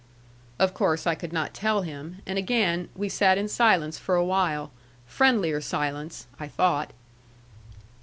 [0.57, 2.23] Of course I could not tell him.
[2.25, 4.71] And again we sat in silence for a while
[5.05, 6.91] friendlier silence, I thought.